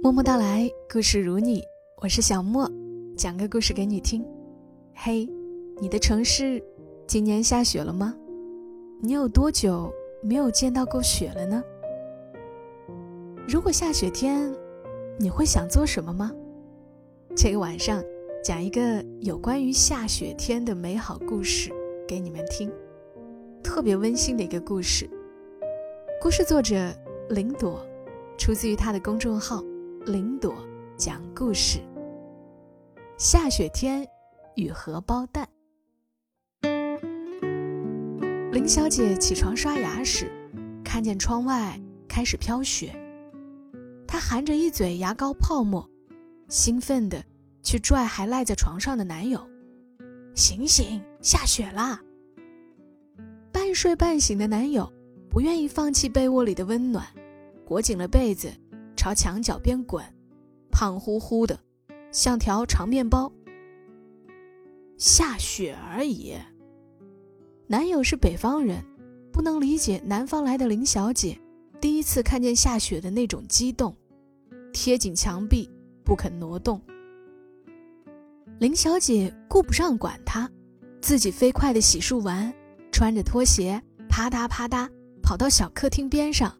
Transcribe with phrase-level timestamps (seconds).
[0.00, 1.60] 默默到来，故事如你，
[1.96, 2.70] 我是小莫，
[3.16, 4.24] 讲个故事给你听。
[4.94, 5.28] 嘿，
[5.80, 6.62] 你的城市
[7.08, 8.14] 今年下雪了吗？
[9.02, 9.92] 你有多久
[10.22, 11.60] 没有见到过雪了呢？
[13.48, 14.54] 如果下雪天，
[15.18, 16.30] 你会想做什么吗？
[17.34, 18.00] 这个晚上
[18.42, 21.72] 讲一个有关于下雪天的美好故事
[22.06, 22.70] 给你们听，
[23.64, 25.10] 特别温馨的一个故事。
[26.22, 26.76] 故事作者
[27.30, 27.84] 林朵，
[28.38, 29.60] 出自于他的公众号。
[30.06, 30.54] 林朵
[30.96, 31.80] 讲故事。
[33.18, 34.06] 下雪天
[34.54, 35.48] 与荷包蛋。
[38.52, 40.30] 林小姐起床刷牙时，
[40.84, 42.94] 看见窗外开始飘雪。
[44.06, 45.88] 她含着一嘴牙膏泡沫，
[46.48, 47.22] 兴奋地
[47.62, 49.46] 去拽还赖在床上的男友
[50.34, 52.00] ：“醒醒，下雪啦！”
[53.52, 54.90] 半睡半醒的男友
[55.28, 57.06] 不愿意放弃被窝里的温暖，
[57.66, 58.50] 裹紧了被子。
[58.98, 60.04] 朝墙角边滚，
[60.72, 61.56] 胖乎乎的，
[62.10, 63.32] 像条长面包。
[64.96, 66.34] 下雪而已。
[67.68, 68.84] 男友是北方人，
[69.32, 71.38] 不能理解南方来的林小姐
[71.80, 73.96] 第一次看见下雪的那种激动，
[74.72, 75.70] 贴紧墙壁
[76.04, 76.82] 不肯挪动。
[78.58, 80.50] 林小姐顾不上管他，
[81.00, 82.52] 自己飞快的洗漱完，
[82.90, 84.90] 穿着拖鞋啪嗒啪嗒
[85.22, 86.52] 跑到小客厅边上。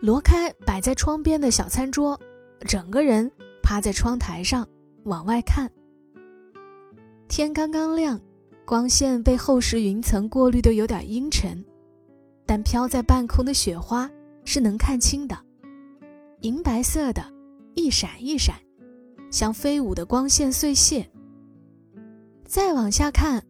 [0.00, 2.18] 挪开摆在窗边的小餐桌，
[2.60, 3.30] 整个人
[3.62, 4.66] 趴在窗台上
[5.04, 5.68] 往外看。
[7.26, 8.20] 天刚刚亮，
[8.64, 11.64] 光线被厚实云层过滤的有点阴沉，
[12.46, 14.08] 但飘在半空的雪花
[14.44, 15.36] 是能看清的，
[16.42, 17.24] 银白色的，
[17.74, 18.54] 一闪一闪，
[19.32, 21.10] 像飞舞的光线碎屑。
[22.44, 23.44] 再往下看，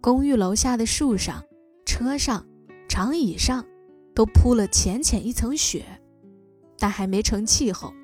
[0.00, 1.42] 公寓楼下的树上、
[1.84, 2.46] 车上、
[2.88, 3.64] 长椅上。
[4.18, 5.84] 都铺了浅浅一层雪，
[6.76, 7.94] 但还没成气候。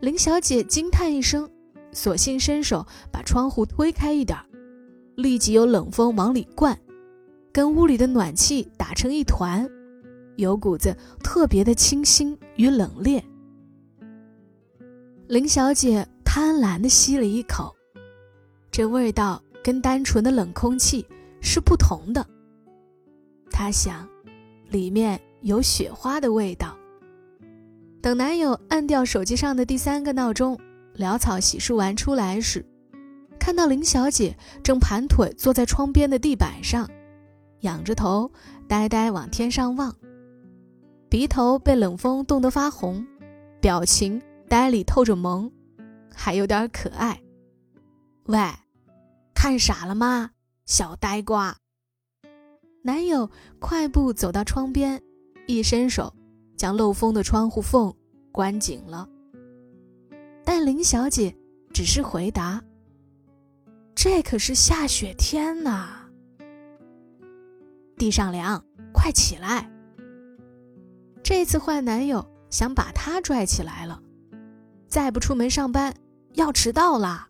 [0.00, 1.46] 林小姐惊叹一声，
[1.92, 4.38] 索性伸手把窗户推开一点，
[5.14, 6.74] 立即有冷风往里灌，
[7.52, 9.68] 跟屋里的暖气打成一团，
[10.36, 13.22] 有股子特别的清新与冷冽。
[15.28, 17.70] 林小姐贪婪地吸了一口，
[18.70, 21.06] 这味道跟单纯的冷空气
[21.42, 22.26] 是不同的。
[23.50, 24.08] 她想。
[24.68, 26.76] 里面有雪花的味道。
[28.02, 30.58] 等男友按掉手机上的第三个闹钟，
[30.96, 32.64] 潦草洗漱完出来时，
[33.38, 36.88] 看到林小姐正盘腿坐在窗边的地板上，
[37.60, 38.30] 仰着头，
[38.68, 39.94] 呆呆往天上望，
[41.08, 43.04] 鼻头被冷风冻得发红，
[43.60, 45.50] 表情呆里透着萌，
[46.14, 47.20] 还有点可爱。
[48.26, 48.38] 喂，
[49.34, 50.30] 看傻了吗，
[50.64, 51.56] 小呆瓜？
[52.86, 55.02] 男友快步走到窗边，
[55.48, 56.14] 一伸手
[56.56, 57.92] 将漏风的窗户缝
[58.30, 59.08] 关紧了。
[60.44, 61.36] 但林小姐
[61.72, 62.62] 只是回答
[63.92, 66.08] ：“这可是下雪天呐，
[67.98, 69.68] 地上凉，快起来。”
[71.24, 74.00] 这次坏男友想把她拽起来了，
[74.86, 75.92] 再不出门上班
[76.34, 77.28] 要迟到啦。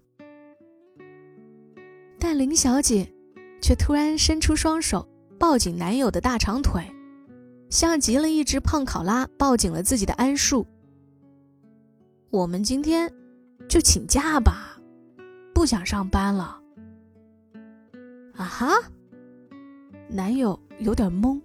[2.19, 3.11] 但林小姐
[3.63, 5.09] 却突然伸出双手。
[5.39, 6.83] 抱紧男友的大长腿，
[7.71, 10.67] 像极了一只胖考拉抱紧了自己的桉树。
[12.31, 13.13] 我们今天
[13.69, 14.79] 就请假吧，
[15.55, 16.61] 不想上班了。
[18.35, 18.69] 啊哈！
[20.09, 21.41] 男友有点懵，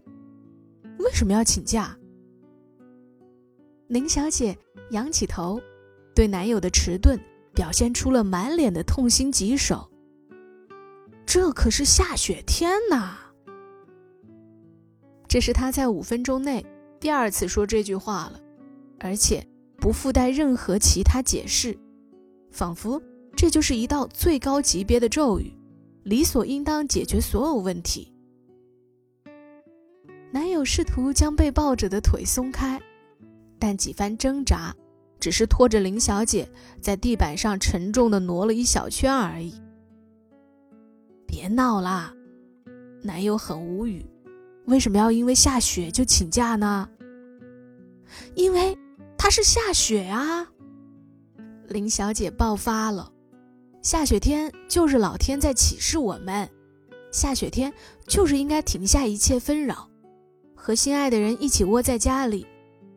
[0.99, 1.97] 为什么要请假？
[3.87, 4.57] 林小姐
[4.91, 5.61] 仰起头，
[6.13, 7.19] 对男友的迟钝
[7.53, 9.89] 表现出了满脸的痛心疾首。
[11.25, 13.17] 这可是下雪天呐！
[15.31, 16.65] 这是他在五分钟内
[16.99, 18.39] 第二次说这句话了，
[18.99, 19.41] 而且
[19.77, 21.79] 不附带任何其他解释，
[22.51, 23.01] 仿佛
[23.33, 25.57] 这就是一道最高级别的咒语，
[26.03, 28.13] 理所应当解决所有问题。
[30.33, 32.77] 男友试图将被抱着的腿松开，
[33.57, 34.75] 但几番挣扎，
[35.17, 36.45] 只是拖着林小姐
[36.81, 39.53] 在地板上沉重的挪了一小圈而已。
[41.25, 42.13] 别闹啦，
[43.01, 44.05] 男友很无语。
[44.65, 46.87] 为什么要因为下雪就请假呢？
[48.35, 48.77] 因为
[49.17, 50.47] 它是下雪啊！
[51.67, 53.11] 林小姐爆发了，
[53.81, 56.49] 下雪天就是老天在启示我们，
[57.11, 57.73] 下雪天
[58.07, 59.89] 就是应该停下一切纷扰，
[60.55, 62.45] 和心爱的人一起窝在家里，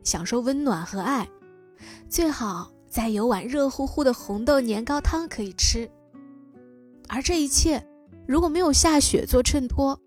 [0.02, 1.28] 享受温暖和爱，
[2.08, 5.88] 最好再有碗热乎乎的红豆年糕汤可以吃。
[7.08, 7.86] 而这一切
[8.26, 10.00] 如果没有下雪做衬托，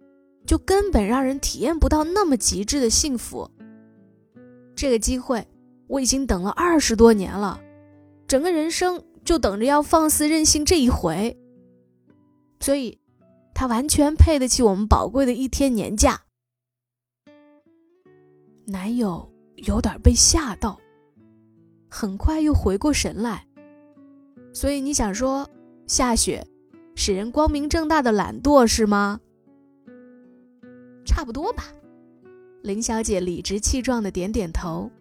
[0.47, 3.51] 就根本让人体验不到那么极致的幸福。
[4.75, 5.45] 这个机会，
[5.88, 7.59] 我已经等了二十多年了，
[8.27, 11.38] 整个人生就等着要放肆任性这一回。
[12.61, 12.97] 所以，
[13.53, 16.21] 他完全配得起我们宝贵的一天年假。”
[18.65, 20.79] 男友有点被吓到，
[21.89, 23.45] 很快又回过神来。
[24.53, 25.49] 所以你想说，
[25.88, 26.47] 下雪
[26.95, 29.19] 使人光明正大的懒惰是吗？
[31.07, 31.63] 差不多吧。
[32.62, 34.92] 林小姐理直气壮的点点头，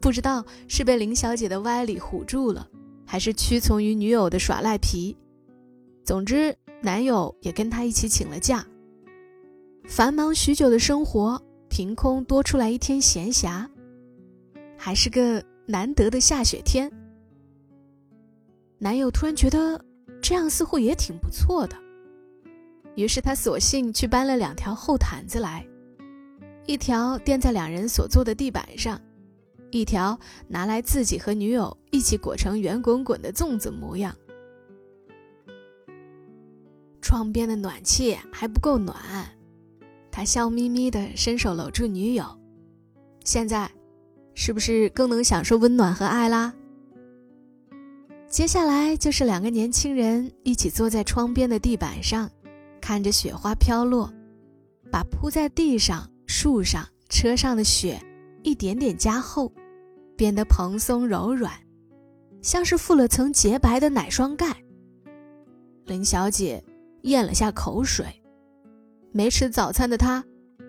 [0.00, 2.68] 不知道是被林小姐的歪理唬住了，
[3.06, 5.16] 还是屈从于女友的耍赖皮。
[6.04, 8.66] 总之，男友也跟她一起请了假。
[9.86, 13.66] 繁忙许久的生活，凭空多出来一天闲暇，
[14.76, 16.90] 还是个难得的下雪天。
[18.78, 19.84] 男友突然觉得
[20.20, 21.76] 这样似乎也挺不错的，
[22.94, 25.66] 于是他索性去搬了两条厚毯子来，
[26.66, 29.00] 一条垫在两人所坐的地板上，
[29.70, 30.18] 一条
[30.48, 34.14] 拿来自己和女友一起裹成圆滚滚的粽子模样。
[37.00, 38.96] 窗边的暖气还不够暖，
[40.10, 42.24] 他笑眯眯地伸手搂住女友，
[43.24, 43.70] 现在
[44.34, 46.54] 是不是更能享受温暖和爱啦？
[48.28, 52.30] 接下来就是两个年轻人一起坐在窗边的地板上，
[52.82, 54.12] 看着雪花飘落，
[54.90, 57.98] 把铺在地上、树上、车上的雪
[58.42, 59.50] 一点点加厚，
[60.16, 61.52] 变得蓬松柔软，
[62.42, 64.54] 像是覆了层洁白的奶霜盖。
[65.86, 66.62] 林小姐
[67.02, 68.04] 咽了下口水，
[69.12, 70.22] 没吃早餐的她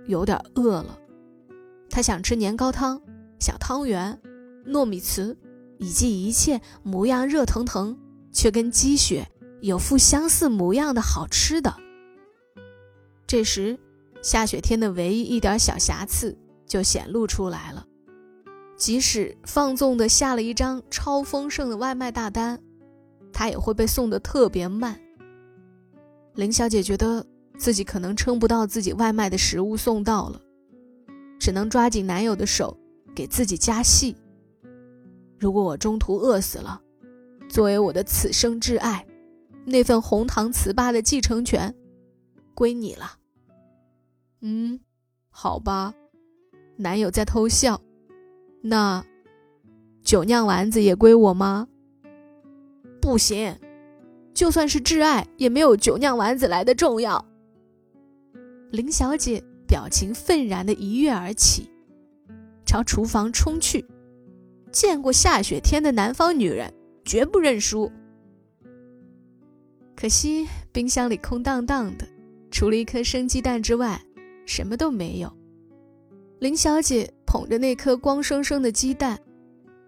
[0.05, 0.97] 有点饿了，
[1.89, 3.01] 她想吃年糕汤、
[3.39, 4.17] 小汤圆、
[4.65, 5.35] 糯米糍。
[5.79, 7.97] 以及一切模样热腾腾，
[8.31, 9.27] 却跟积雪
[9.59, 11.75] 有副相似模样的好吃的。
[13.33, 13.79] 这时，
[14.21, 16.37] 下雪天的唯一一点小瑕疵
[16.67, 17.83] 就显露出来了。
[18.77, 22.61] 即使放纵的下了一张超丰盛的外卖大单，
[23.31, 25.01] 他也会被送的特别慢。
[26.35, 27.25] 林小姐觉得
[27.57, 30.39] 自己可能撑不到自己外卖的食物送到了，
[31.39, 32.77] 只能抓紧男友的手，
[33.15, 34.15] 给自己加戏。
[35.39, 36.79] 如果我中途饿死了，
[37.49, 39.03] 作为我的此生挚爱，
[39.65, 41.73] 那份红糖糍粑的继承权
[42.53, 43.13] 归你了。
[44.45, 44.77] 嗯，
[45.29, 45.93] 好吧。
[46.75, 47.81] 男友在偷笑。
[48.61, 49.05] 那
[50.03, 51.67] 酒酿丸子也归我吗？
[53.01, 53.57] 不行，
[54.33, 57.25] 就算是挚爱，也没有酒酿丸子来的重要。
[58.71, 61.69] 林小姐表情愤然的一跃而起，
[62.65, 63.85] 朝厨房冲去。
[64.71, 66.73] 见过下雪天的南方女人，
[67.05, 67.89] 绝不认输。
[69.95, 72.05] 可惜冰箱里空荡荡的，
[72.51, 74.01] 除了一颗生鸡蛋之外，
[74.45, 75.31] 什么都没有。
[76.39, 79.19] 林小姐捧着那颗光生生的鸡蛋，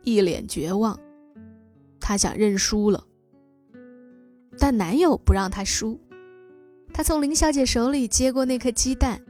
[0.03, 0.99] 一脸绝望。
[1.99, 3.03] 她想认输了，
[4.57, 5.99] 但男友不让她输。
[6.93, 9.21] 他从林小姐手里接过那颗鸡蛋，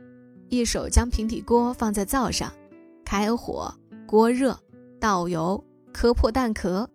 [0.50, 2.54] 一手将平底锅放在灶上，
[3.04, 3.74] 开火，
[4.06, 4.58] 锅热。
[4.98, 5.64] 倒油，
[5.94, 6.90] 磕破蛋壳，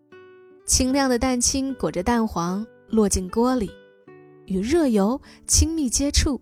[0.67, 3.71] 清亮的蛋清裹着蛋黄落进锅里，
[4.47, 6.41] 与热油亲密接触，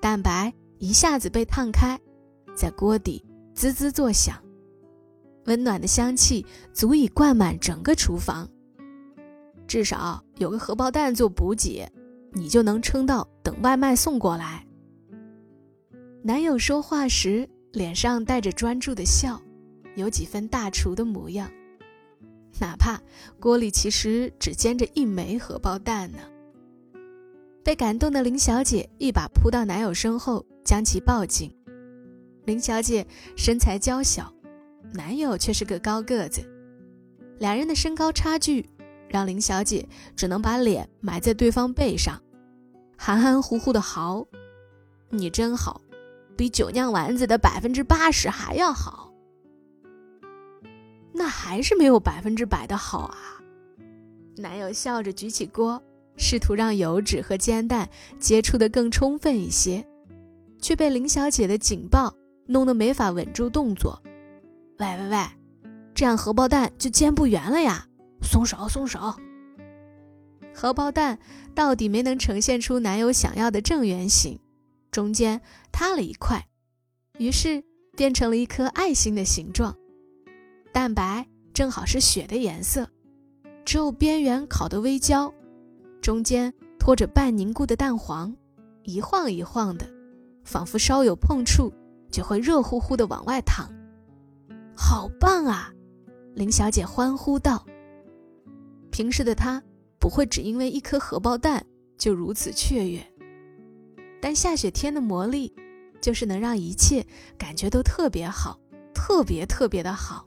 [0.00, 1.98] 蛋白一下子被烫开，
[2.54, 4.36] 在锅底滋滋作响，
[5.46, 8.48] 温暖的香气足以灌满整个厨房。
[9.66, 11.86] 至少有个荷包蛋做补给，
[12.32, 14.64] 你就能撑到等外卖送过来。
[16.22, 19.40] 男友说话时脸上带着专注的笑。
[19.96, 21.50] 有几分大厨的模样，
[22.60, 23.00] 哪怕
[23.40, 26.18] 锅里其实只煎着一枚荷包蛋呢。
[27.64, 31.50] 被感动的林小姐一把扑到男友身后，将其抱紧。
[32.44, 33.06] 林小姐
[33.38, 34.30] 身材娇小，
[34.92, 36.46] 男友却是个高个子，
[37.38, 38.68] 两人的身高差距
[39.08, 42.22] 让林小姐只能把脸埋在对方背上，
[42.98, 44.26] 含含糊糊的嚎
[45.08, 45.80] ：“你真好，
[46.36, 49.10] 比酒酿丸子的百分之八十还要好。”
[51.16, 53.16] 那还是没有百分之百的好啊！
[54.36, 55.82] 男友笑着举起锅，
[56.18, 57.88] 试图让油脂和煎蛋
[58.20, 59.87] 接触的更充分一些，
[60.60, 62.14] 却被林小姐的警报
[62.46, 64.02] 弄得没法稳住动作。
[64.78, 65.26] 喂喂喂，
[65.94, 67.86] 这样荷包蛋就煎不圆了呀！
[68.22, 69.14] 松手松手！
[70.54, 71.18] 荷包蛋
[71.54, 74.40] 到底没能呈现出男友想要的正圆形，
[74.90, 76.48] 中间塌了一块，
[77.18, 77.62] 于是
[77.96, 79.76] 变成了一颗爱心的形状。
[80.72, 82.88] 蛋白正好是雪的颜色，
[83.64, 85.32] 只有边缘烤得微焦，
[86.00, 88.34] 中间托着半凝固的蛋黄，
[88.82, 89.88] 一晃一晃的，
[90.48, 91.70] 仿佛稍有碰触
[92.10, 93.70] 就会热乎乎的往外淌。
[94.74, 95.70] 好棒啊！
[96.34, 97.66] 林小姐欢呼道
[98.90, 99.62] ：“平时的她
[99.98, 101.64] 不会只因为一颗荷包蛋
[101.98, 103.06] 就如此雀跃，
[104.22, 105.52] 但下雪天的魔力，
[106.00, 107.04] 就是能让一切
[107.36, 108.58] 感觉都特别好，
[108.94, 110.24] 特别特别的好。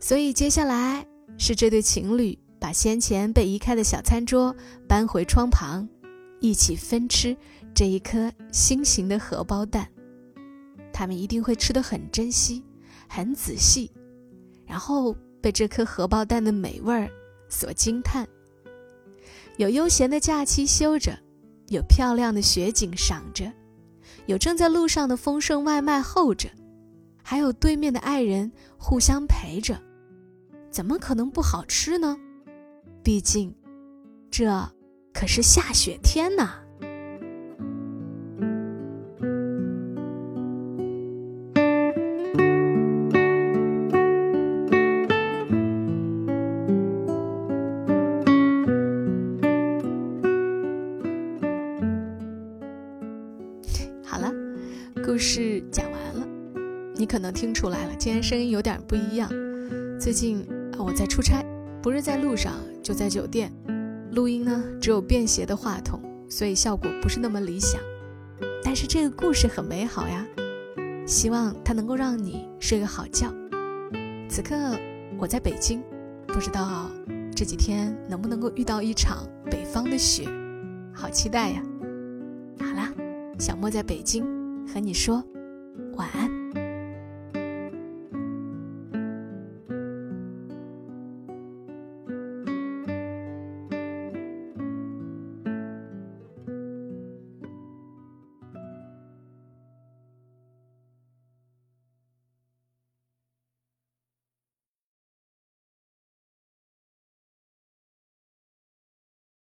[0.00, 4.56] 所以接下来是这对情侣把先前被移开的小餐桌
[4.88, 5.86] 搬回窗旁，
[6.40, 7.36] 一起分吃
[7.82, 9.88] 这一颗心形的荷包蛋。
[10.92, 12.62] 他们一定会吃得很珍惜，
[13.08, 13.90] 很仔细。”
[14.64, 17.10] 然后被这颗荷包蛋的美味儿
[17.48, 18.24] 所惊叹。
[19.56, 21.18] 有悠闲的假期休着，
[21.70, 23.52] 有漂亮的雪景赏着，
[24.26, 26.48] 有正在路上的丰盛外卖候着，
[27.20, 29.76] 还有对面的爱人互相陪着，
[30.70, 32.16] 怎么可能不好吃呢？
[33.02, 33.52] 毕竟，
[34.30, 34.72] 这
[35.12, 36.61] 可是下雪天呐。
[57.22, 59.30] 能听出来了，今天声音有点不一样。
[59.98, 60.40] 最近
[60.72, 61.40] 啊，我在出差，
[61.80, 62.52] 不是在路上，
[62.82, 63.52] 就在酒店。
[64.10, 67.80] 录音呢，只有便携的话筒，所以效果不是那么理想。
[68.64, 70.26] 但是这个故事很美好呀，
[71.06, 73.32] 希望它能够让你睡个好觉。
[74.28, 74.54] 此刻
[75.16, 75.80] 我在北京，
[76.26, 76.90] 不知道
[77.34, 80.28] 这几天能不能够遇到一场北方的雪，
[80.92, 81.62] 好期待呀！
[82.58, 82.92] 好啦，
[83.38, 84.26] 小莫在北京。
[84.72, 85.22] 和你说
[85.96, 86.61] 晚安。